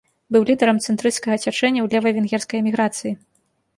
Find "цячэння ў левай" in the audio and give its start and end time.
1.43-2.13